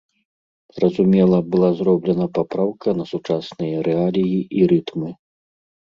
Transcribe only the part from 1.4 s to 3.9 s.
была зроблена папраўка на сучасныя